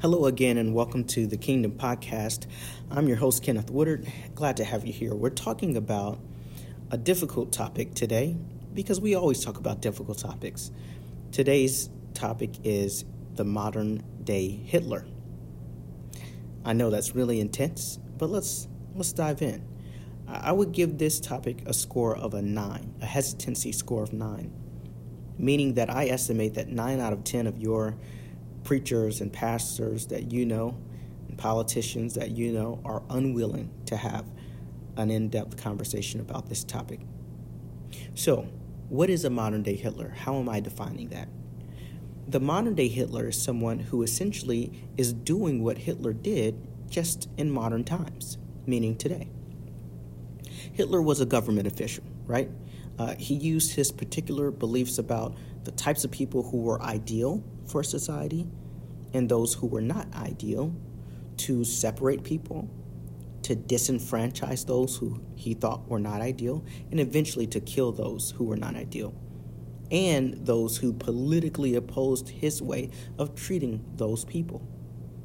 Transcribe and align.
Hello 0.00 0.26
again, 0.26 0.58
and 0.58 0.74
welcome 0.74 1.04
to 1.04 1.26
the 1.26 1.38
Kingdom 1.38 1.72
Podcast. 1.72 2.46
I'm 2.90 3.08
your 3.08 3.16
host, 3.16 3.42
Kenneth 3.42 3.70
Woodard. 3.70 4.06
Glad 4.34 4.58
to 4.58 4.64
have 4.64 4.84
you 4.84 4.92
here. 4.92 5.14
We're 5.14 5.30
talking 5.30 5.78
about 5.78 6.18
a 6.90 6.98
difficult 6.98 7.52
topic 7.52 7.94
today 7.94 8.36
because 8.74 9.00
we 9.00 9.14
always 9.14 9.42
talk 9.42 9.56
about 9.56 9.80
difficult 9.80 10.18
topics. 10.18 10.70
Today's 11.32 11.88
topic 12.12 12.50
is 12.64 13.06
the 13.34 13.44
modern 13.44 14.02
day 14.22 14.50
Hitler. 14.50 15.06
I 16.66 16.74
know 16.74 16.90
that's 16.90 17.14
really 17.14 17.40
intense, 17.40 17.98
but 18.18 18.28
let's 18.28 18.68
let's 18.94 19.12
dive 19.12 19.40
in. 19.40 19.66
I 20.28 20.52
would 20.52 20.72
give 20.72 20.98
this 20.98 21.18
topic 21.18 21.62
a 21.66 21.72
score 21.72 22.14
of 22.14 22.34
a 22.34 22.42
9, 22.42 22.96
a 23.00 23.06
hesitancy 23.06 23.72
score 23.72 24.02
of 24.02 24.12
9, 24.12 24.52
meaning 25.38 25.74
that 25.74 25.88
I 25.88 26.08
estimate 26.08 26.54
that 26.54 26.68
9 26.68 27.00
out 27.00 27.14
of 27.14 27.24
10 27.24 27.46
of 27.46 27.58
your 27.58 27.96
preachers 28.64 29.20
and 29.20 29.32
pastors 29.32 30.06
that 30.06 30.32
you 30.32 30.44
know 30.44 30.76
and 31.28 31.38
politicians 31.38 32.14
that 32.14 32.30
you 32.30 32.52
know 32.52 32.80
are 32.84 33.02
unwilling 33.10 33.70
to 33.86 33.96
have 33.96 34.24
an 34.96 35.10
in 35.10 35.28
depth 35.28 35.56
conversation 35.56 36.20
about 36.20 36.48
this 36.48 36.64
topic. 36.64 37.00
So, 38.14 38.48
what 38.88 39.10
is 39.10 39.24
a 39.24 39.30
modern 39.30 39.62
day 39.62 39.76
Hitler? 39.76 40.14
How 40.16 40.36
am 40.36 40.48
I 40.48 40.60
defining 40.60 41.08
that? 41.08 41.28
The 42.26 42.40
modern 42.40 42.74
day 42.74 42.88
Hitler 42.88 43.28
is 43.28 43.40
someone 43.40 43.80
who 43.80 44.02
essentially 44.02 44.88
is 44.96 45.12
doing 45.12 45.62
what 45.62 45.78
Hitler 45.78 46.12
did 46.12 46.66
just 46.88 47.28
in 47.36 47.50
modern 47.50 47.84
times, 47.84 48.38
meaning 48.66 48.96
today. 48.96 49.28
Hitler 50.72 51.02
was 51.02 51.20
a 51.20 51.26
government 51.26 51.66
official, 51.66 52.04
right? 52.26 52.50
Uh, 52.98 53.14
he 53.16 53.34
used 53.34 53.74
his 53.74 53.90
particular 53.90 54.50
beliefs 54.50 54.98
about 54.98 55.34
the 55.64 55.72
types 55.72 56.04
of 56.04 56.10
people 56.10 56.44
who 56.44 56.58
were 56.58 56.80
ideal 56.82 57.42
for 57.66 57.82
society 57.82 58.46
and 59.12 59.28
those 59.28 59.54
who 59.54 59.66
were 59.66 59.80
not 59.80 60.12
ideal 60.14 60.74
to 61.36 61.64
separate 61.64 62.24
people, 62.24 62.68
to 63.42 63.54
disenfranchise 63.54 64.66
those 64.66 64.96
who 64.96 65.20
he 65.36 65.54
thought 65.54 65.88
were 65.88 65.98
not 65.98 66.20
ideal, 66.20 66.64
and 66.90 67.00
eventually 67.00 67.46
to 67.46 67.60
kill 67.60 67.92
those 67.92 68.32
who 68.32 68.44
were 68.44 68.56
not 68.56 68.74
ideal, 68.74 69.14
and 69.90 70.34
those 70.46 70.78
who 70.78 70.92
politically 70.92 71.74
opposed 71.74 72.28
his 72.28 72.60
way 72.60 72.90
of 73.18 73.34
treating 73.34 73.84
those 73.96 74.24
people. 74.24 74.66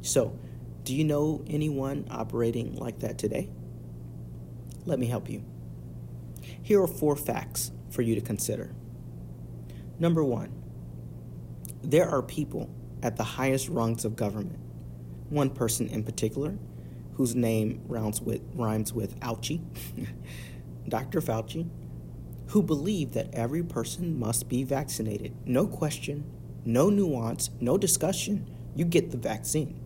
So, 0.00 0.38
do 0.84 0.94
you 0.94 1.04
know 1.04 1.42
anyone 1.46 2.06
operating 2.10 2.76
like 2.76 3.00
that 3.00 3.18
today? 3.18 3.50
Let 4.84 4.98
me 4.98 5.06
help 5.06 5.30
you. 5.30 5.42
Here 6.62 6.82
are 6.82 6.86
four 6.86 7.16
facts 7.16 7.72
for 7.90 8.02
you 8.02 8.14
to 8.14 8.20
consider. 8.20 8.74
Number 9.98 10.22
one, 10.22 10.63
there 11.90 12.08
are 12.08 12.22
people 12.22 12.70
at 13.02 13.16
the 13.16 13.24
highest 13.24 13.68
rungs 13.68 14.04
of 14.04 14.16
government. 14.16 14.58
One 15.28 15.50
person 15.50 15.88
in 15.88 16.04
particular, 16.04 16.58
whose 17.14 17.34
name 17.34 17.82
rhymes 17.86 18.20
with, 18.20 18.42
rhymes 18.54 18.92
with 18.92 19.18
Ouchie, 19.20 19.60
Dr. 20.88 21.20
Fauci, 21.20 21.68
who 22.48 22.62
believe 22.62 23.12
that 23.12 23.32
every 23.34 23.62
person 23.62 24.18
must 24.18 24.48
be 24.48 24.64
vaccinated. 24.64 25.34
No 25.46 25.66
question, 25.66 26.24
no 26.64 26.90
nuance, 26.90 27.50
no 27.60 27.76
discussion. 27.78 28.50
You 28.74 28.84
get 28.84 29.10
the 29.10 29.16
vaccine. 29.16 29.80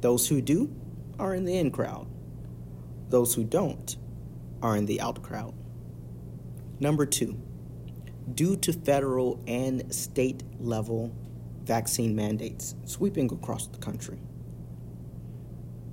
Those 0.00 0.28
who 0.28 0.40
do 0.40 0.74
are 1.18 1.34
in 1.34 1.44
the 1.44 1.56
in 1.56 1.70
crowd. 1.70 2.08
Those 3.08 3.34
who 3.34 3.44
don't 3.44 3.96
are 4.62 4.76
in 4.76 4.86
the 4.86 5.00
out 5.00 5.22
crowd. 5.22 5.54
Number 6.80 7.06
two, 7.06 7.40
due 8.32 8.56
to 8.56 8.72
federal 8.72 9.42
and 9.46 9.92
state 9.94 10.42
level 10.58 11.14
vaccine 11.64 12.14
mandates 12.14 12.74
sweeping 12.84 13.30
across 13.32 13.66
the 13.66 13.78
country. 13.78 14.20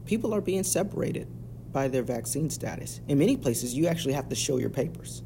People 0.06 0.34
are 0.34 0.42
being 0.42 0.64
separated 0.64 1.28
by 1.72 1.88
their 1.88 2.04
vaccine 2.04 2.50
status. 2.50 3.00
In 3.08 3.18
many 3.18 3.38
places, 3.38 3.74
you 3.74 3.88
actually 3.88 4.14
have 4.14 4.30
to 4.30 4.36
show 4.36 4.58
your 4.58 4.70
papers. 4.70 5.24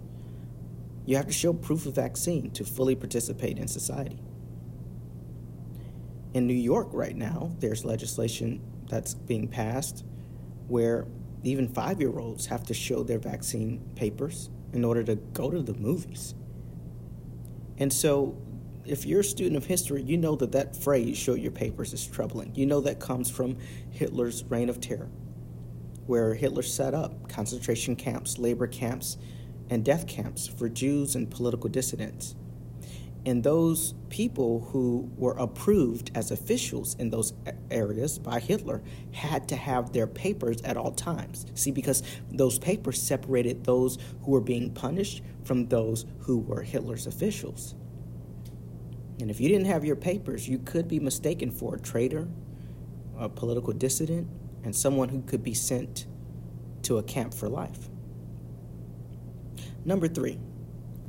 You 1.05 1.15
have 1.17 1.27
to 1.27 1.33
show 1.33 1.53
proof 1.53 1.85
of 1.85 1.95
vaccine 1.95 2.51
to 2.51 2.63
fully 2.63 2.95
participate 2.95 3.57
in 3.57 3.67
society. 3.67 4.19
In 6.33 6.47
New 6.47 6.53
York, 6.53 6.89
right 6.91 7.15
now, 7.15 7.55
there's 7.59 7.85
legislation 7.85 8.61
that's 8.89 9.13
being 9.13 9.47
passed 9.47 10.03
where 10.67 11.07
even 11.43 11.67
five 11.67 11.99
year 11.99 12.17
olds 12.17 12.47
have 12.47 12.63
to 12.65 12.73
show 12.73 13.03
their 13.03 13.19
vaccine 13.19 13.79
papers 13.95 14.49
in 14.73 14.83
order 14.83 15.03
to 15.03 15.15
go 15.15 15.49
to 15.49 15.61
the 15.61 15.73
movies. 15.75 16.33
And 17.77 17.91
so, 17.91 18.37
if 18.85 19.05
you're 19.05 19.21
a 19.21 19.23
student 19.23 19.57
of 19.57 19.65
history, 19.65 20.03
you 20.03 20.17
know 20.17 20.35
that 20.35 20.51
that 20.51 20.75
phrase, 20.75 21.17
show 21.17 21.33
your 21.33 21.51
papers, 21.51 21.93
is 21.93 22.05
troubling. 22.05 22.53
You 22.55 22.65
know 22.65 22.81
that 22.81 22.99
comes 22.99 23.29
from 23.29 23.57
Hitler's 23.91 24.43
reign 24.45 24.69
of 24.69 24.79
terror, 24.79 25.09
where 26.05 26.35
Hitler 26.35 26.61
set 26.61 26.93
up 26.93 27.27
concentration 27.27 27.95
camps, 27.95 28.37
labor 28.37 28.67
camps, 28.67 29.17
and 29.69 29.83
death 29.83 30.07
camps 30.07 30.47
for 30.47 30.69
Jews 30.69 31.15
and 31.15 31.29
political 31.29 31.69
dissidents. 31.69 32.35
And 33.25 33.43
those 33.43 33.95
people 34.09 34.69
who 34.71 35.09
were 35.17 35.35
approved 35.37 36.11
as 36.13 36.29
officials 36.29 36.95
in 36.99 37.09
those 37.09 37.33
areas 37.71 38.19
by 38.19 38.39
Hitler 38.39 38.83
had 39.13 39.47
to 39.47 39.55
have 39.55 39.93
their 39.93 40.05
papers 40.05 40.61
at 40.61 40.77
all 40.77 40.91
times. 40.91 41.47
See, 41.55 41.71
because 41.71 42.03
those 42.29 42.59
papers 42.59 43.01
separated 43.01 43.63
those 43.63 43.97
who 44.21 44.31
were 44.31 44.41
being 44.41 44.71
punished 44.71 45.23
from 45.43 45.67
those 45.69 46.05
who 46.19 46.37
were 46.37 46.61
Hitler's 46.61 47.07
officials. 47.07 47.73
And 49.19 49.31
if 49.31 49.39
you 49.39 49.49
didn't 49.49 49.65
have 49.65 49.83
your 49.83 49.95
papers, 49.95 50.47
you 50.47 50.59
could 50.59 50.87
be 50.87 50.99
mistaken 50.99 51.49
for 51.49 51.75
a 51.75 51.79
traitor, 51.79 52.27
a 53.17 53.27
political 53.27 53.73
dissident, 53.73 54.27
and 54.63 54.75
someone 54.75 55.09
who 55.09 55.21
could 55.21 55.41
be 55.41 55.53
sent 55.53 56.05
to 56.83 56.99
a 56.99 57.03
camp 57.03 57.33
for 57.33 57.49
life. 57.49 57.89
Number 59.83 60.07
three, 60.07 60.37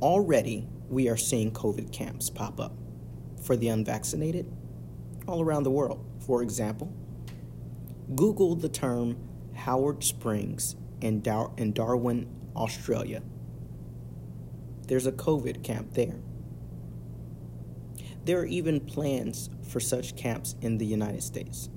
already 0.01 0.67
we 0.89 1.09
are 1.09 1.17
seeing 1.17 1.51
COVID 1.51 1.91
camps 1.91 2.29
pop 2.29 2.59
up 2.59 2.73
for 3.41 3.55
the 3.55 3.67
unvaccinated 3.67 4.51
all 5.27 5.41
around 5.41 5.63
the 5.63 5.71
world. 5.71 6.03
For 6.25 6.41
example, 6.41 6.93
Google 8.15 8.55
the 8.55 8.69
term 8.69 9.17
Howard 9.53 10.03
Springs 10.03 10.75
in, 11.01 11.21
Dar- 11.21 11.51
in 11.57 11.73
Darwin, 11.73 12.29
Australia. 12.55 13.21
There's 14.87 15.05
a 15.05 15.11
COVID 15.11 15.63
camp 15.63 15.93
there. 15.93 16.15
There 18.23 18.39
are 18.39 18.45
even 18.45 18.79
plans 18.79 19.49
for 19.63 19.79
such 19.79 20.15
camps 20.15 20.55
in 20.61 20.77
the 20.77 20.85
United 20.85 21.23
States. 21.23 21.69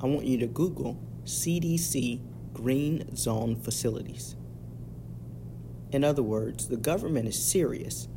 I 0.00 0.06
want 0.06 0.26
you 0.26 0.38
to 0.38 0.46
Google 0.46 1.00
CDC 1.24 2.20
green 2.52 3.16
zone 3.16 3.56
facilities. 3.56 4.36
In 5.90 6.04
other 6.04 6.22
words, 6.22 6.68
the 6.68 6.76
government 6.76 7.28
is 7.28 7.40
serious 7.40 8.08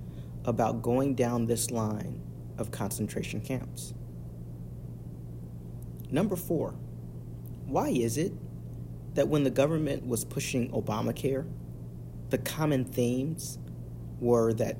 about 0.47 0.81
going 0.81 1.13
down 1.13 1.46
this 1.46 1.69
line 1.69 2.22
of 2.58 2.72
concentration 2.72 3.41
camps. 3.41 3.94
Number 6.09 6.38
four, 6.38 6.74
why 7.66 7.90
is 7.90 8.18
it 8.18 8.34
that 9.13 9.28
when 9.28 9.44
the 9.44 9.50
government 9.50 10.08
was 10.08 10.24
pushing 10.24 10.72
Obamacare, 10.72 11.46
the 12.30 12.38
common 12.38 12.85
themes 12.85 13.59
were 14.19 14.53
that 14.53 14.78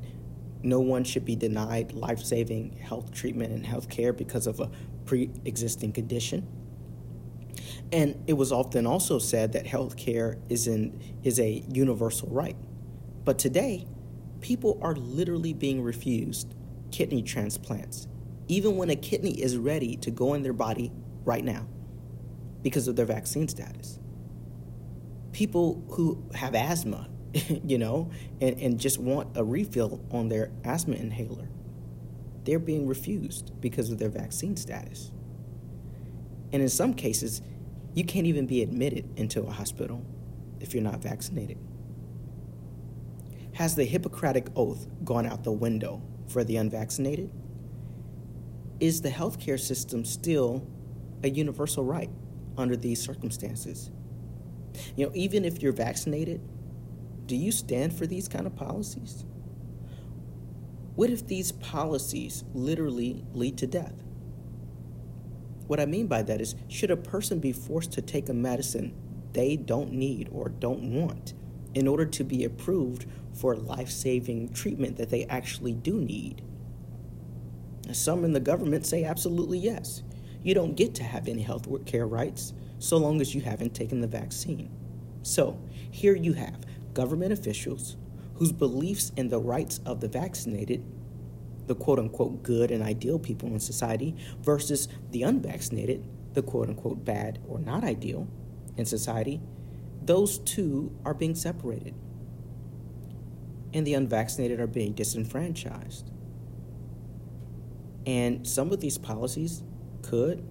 no 0.64 0.80
one 0.80 1.04
should 1.04 1.26
be 1.26 1.36
denied 1.36 1.92
life 1.92 2.20
saving 2.20 2.78
health 2.78 3.14
treatment 3.14 3.52
and 3.52 3.66
health 3.66 3.90
care 3.90 4.14
because 4.14 4.48
of 4.48 4.60
a 4.62 4.72
pre 5.06 5.30
existing 5.44 5.92
condition? 5.92 6.48
And 7.92 8.24
it 8.26 8.34
was 8.34 8.52
often 8.54 8.88
also 8.88 9.20
said 9.20 9.54
that 9.54 9.68
health 9.68 9.98
care 9.98 10.38
is, 10.50 10.68
is 10.68 11.40
a 11.40 11.64
universal 11.70 12.30
right. 12.30 12.56
But 13.26 13.38
today, 13.38 13.86
people 14.42 14.80
are 14.82 14.96
literally 14.96 15.54
being 15.54 15.82
refused 15.82 16.54
kidney 16.92 17.22
transplants, 17.22 18.08
even 18.48 18.78
when 18.78 18.90
a 18.90 18.96
kidney 18.96 19.42
is 19.42 19.58
ready 19.58 19.96
to 19.98 20.12
go 20.12 20.34
in 20.34 20.44
their 20.44 20.54
body 20.54 20.92
right 21.26 21.44
now 21.44 21.68
because 22.64 22.88
of 22.88 22.96
their 22.96 23.06
vaccine 23.06 23.48
status. 23.48 24.00
People 25.32 25.84
who 25.92 26.24
have 26.34 26.56
asthma, 26.56 27.10
you 27.64 27.78
know, 27.78 28.10
and, 28.42 28.60
and 28.60 28.80
just 28.80 28.98
want 28.98 29.36
a 29.38 29.44
refill 29.44 30.04
on 30.12 30.30
their 30.30 30.52
asthma 30.64 30.96
inhaler, 30.96 31.50
they're 32.44 32.60
being 32.60 32.88
refused 32.88 33.52
because 33.60 33.92
of 33.92 34.00
their 34.00 34.10
vaccine 34.10 34.56
status. 34.56 35.12
And 36.54 36.62
in 36.62 36.70
some 36.70 36.94
cases, 36.94 37.42
you 37.94 38.06
can't 38.06 38.26
even 38.26 38.46
be 38.46 38.62
admitted 38.62 39.20
into 39.20 39.44
a 39.44 39.52
hospital 39.52 40.04
if 40.60 40.74
you're 40.74 40.84
not 40.84 41.02
vaccinated. 41.02 41.58
Has 43.58 43.74
the 43.74 43.86
Hippocratic 43.86 44.50
Oath 44.56 44.86
gone 45.04 45.26
out 45.26 45.44
the 45.44 45.52
window 45.52 46.04
for 46.28 46.44
the 46.44 46.58
unvaccinated? 46.58 47.32
Is 48.80 49.02
the 49.02 49.10
healthcare 49.10 49.60
system 49.60 50.06
still 50.06 50.68
a 51.24 51.30
universal 51.32 51.84
right 51.84 52.12
under 52.56 52.76
these 52.78 53.02
circumstances? 53.02 53.90
You 54.96 55.08
know, 55.08 55.12
even 55.16 55.44
if 55.44 55.64
you're 55.64 55.72
vaccinated, 55.72 56.40
do 57.26 57.36
you 57.36 57.52
stand 57.52 57.98
for 57.98 58.06
these 58.06 58.28
kind 58.28 58.46
of 58.46 58.56
policies? 58.56 59.26
What 60.94 61.10
if 61.10 61.26
these 61.26 61.52
policies 61.52 62.44
literally 62.54 63.26
lead 63.34 63.58
to 63.58 63.66
death? 63.66 64.04
What 65.66 65.80
I 65.80 65.88
mean 65.88 66.06
by 66.06 66.22
that 66.22 66.42
is, 66.42 66.54
should 66.68 66.92
a 66.92 66.96
person 66.96 67.40
be 67.40 67.54
forced 67.54 67.92
to 67.94 68.04
take 68.04 68.30
a 68.30 68.36
medicine 68.36 68.94
they 69.34 69.56
don't 69.56 69.94
need 69.94 70.30
or 70.32 70.48
don't 70.48 70.94
want 70.94 71.34
in 71.78 71.88
order 71.88 72.06
to 72.06 72.24
be 72.24 72.44
approved 72.44 73.06
for 73.34 73.56
life 73.56 73.92
saving 73.92 74.52
treatment 74.52 74.98
that 74.98 75.10
they 75.10 75.26
actually 75.26 75.74
do 75.74 76.02
need? 76.02 76.42
Some 77.92 78.26
in 78.26 78.34
the 78.34 78.40
government 78.40 78.86
say 78.86 79.04
absolutely 79.04 79.60
yes. 79.60 80.02
You 80.42 80.56
don't 80.56 80.76
get 80.76 80.96
to 80.96 81.04
have 81.04 81.28
any 81.28 81.44
health 81.44 81.68
care 81.86 82.08
rights 82.08 82.54
so 82.80 82.98
long 82.98 83.22
as 83.22 83.36
you 83.36 83.42
haven't 83.42 83.76
taken 83.76 84.02
the 84.02 84.08
vaccine. 84.08 84.72
So, 85.22 85.60
here 85.92 86.16
you 86.16 86.34
have 86.34 86.66
government 86.94 87.32
officials 87.32 87.96
whose 88.36 88.52
beliefs 88.52 89.12
in 89.16 89.30
the 89.30 89.40
rights 89.40 89.80
of 89.86 90.02
the 90.02 90.08
vaccinated, 90.08 90.84
the 91.68 91.76
quote 91.76 92.00
unquote 92.00 92.42
good 92.42 92.72
and 92.72 92.82
ideal 92.82 93.20
people 93.20 93.50
in 93.50 93.60
society, 93.60 94.16
versus 94.42 94.88
the 95.12 95.22
unvaccinated, 95.24 96.04
the 96.34 96.42
quote 96.42 96.70
unquote 96.70 97.06
bad 97.06 97.40
or 97.48 97.60
not 97.60 97.84
ideal 97.84 98.28
in 98.78 98.86
society, 98.86 99.42
those 100.08 100.40
two 100.40 100.98
are 101.06 101.14
being 101.14 101.36
separated. 101.36 101.94
And 103.74 103.86
the 103.86 103.94
unvaccinated 103.94 104.60
are 104.60 104.68
being 104.68 104.94
disenfranchised. 104.94 106.10
And 108.06 108.48
some 108.48 108.72
of 108.72 108.80
these 108.80 108.98
policies 108.98 109.62
could 110.02 110.48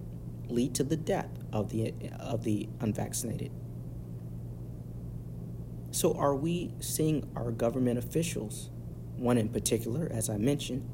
lead 0.47 0.75
to 0.75 0.83
the 0.83 0.95
death 0.95 1.31
of 1.51 1.69
the, 1.71 1.93
of 2.19 2.43
the 2.43 2.69
unvaccinated. 2.79 3.51
So, 5.89 6.13
are 6.13 6.35
we 6.35 6.75
seeing 6.79 7.27
our 7.35 7.51
government 7.51 7.97
officials, 7.97 8.69
one 9.15 9.39
in 9.39 9.49
particular, 9.49 10.07
as 10.11 10.29
I 10.29 10.37
mentioned, 10.37 10.87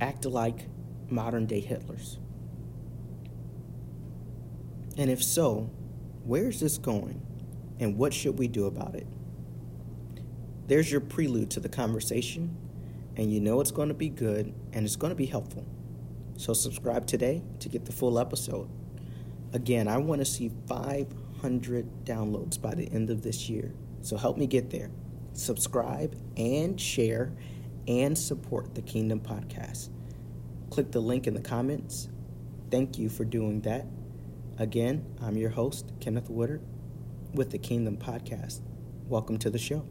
act 0.00 0.24
like 0.24 0.68
modern 1.10 1.44
day 1.44 1.60
Hitlers? 1.60 2.16
And 4.96 5.10
if 5.10 5.22
so, 5.22 5.70
where 6.30 6.46
is 6.46 6.60
this 6.60 6.78
going 6.78 7.20
and 7.80 7.98
what 7.98 8.14
should 8.14 8.38
we 8.38 8.46
do 8.46 8.66
about 8.66 8.94
it? 8.94 9.08
There's 10.68 10.88
your 10.88 11.00
prelude 11.00 11.50
to 11.50 11.58
the 11.58 11.68
conversation, 11.68 12.56
and 13.16 13.32
you 13.32 13.40
know 13.40 13.60
it's 13.60 13.72
going 13.72 13.88
to 13.88 13.94
be 13.94 14.08
good 14.08 14.54
and 14.72 14.86
it's 14.86 14.94
going 14.94 15.10
to 15.10 15.16
be 15.16 15.26
helpful. 15.26 15.66
So, 16.36 16.52
subscribe 16.52 17.04
today 17.08 17.42
to 17.58 17.68
get 17.68 17.84
the 17.84 17.90
full 17.90 18.16
episode. 18.16 18.70
Again, 19.54 19.88
I 19.88 19.96
want 19.98 20.20
to 20.20 20.24
see 20.24 20.52
500 20.68 22.04
downloads 22.04 22.62
by 22.62 22.76
the 22.76 22.88
end 22.92 23.10
of 23.10 23.22
this 23.22 23.50
year. 23.50 23.74
So 24.00 24.16
help 24.16 24.38
me 24.38 24.46
get 24.46 24.70
there. 24.70 24.92
Subscribe 25.32 26.14
and 26.36 26.80
share 26.80 27.32
and 27.88 28.16
support 28.16 28.76
the 28.76 28.82
Kingdom 28.82 29.18
Podcast. 29.18 29.88
Click 30.70 30.92
the 30.92 31.00
link 31.00 31.26
in 31.26 31.34
the 31.34 31.40
comments. 31.40 32.08
Thank 32.70 32.98
you 32.98 33.08
for 33.08 33.24
doing 33.24 33.62
that. 33.62 33.84
Again, 34.60 35.06
I'm 35.22 35.38
your 35.38 35.48
host, 35.48 35.90
Kenneth 36.00 36.28
Woodard, 36.28 36.60
with 37.32 37.50
the 37.50 37.56
Kingdom 37.56 37.96
Podcast. 37.96 38.60
Welcome 39.08 39.38
to 39.38 39.48
the 39.48 39.58
show. 39.58 39.86